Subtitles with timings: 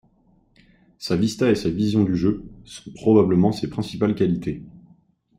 [0.97, 4.63] Sa vista et sa vision du jeu sont probablement ses principales qualités.